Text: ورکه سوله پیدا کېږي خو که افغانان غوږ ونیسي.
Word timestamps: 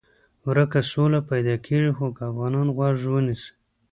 ورکه 0.47 0.79
سوله 0.91 1.19
پیدا 1.29 1.55
کېږي 1.65 1.91
خو 1.97 2.07
که 2.17 2.21
افغانان 2.31 2.67
غوږ 2.75 2.99
ونیسي. 3.13 3.51